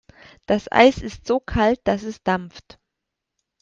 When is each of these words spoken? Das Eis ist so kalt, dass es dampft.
Das 0.47 0.67
Eis 0.71 0.97
ist 0.97 1.27
so 1.27 1.39
kalt, 1.39 1.79
dass 1.83 2.01
es 2.01 2.23
dampft. 2.23 2.79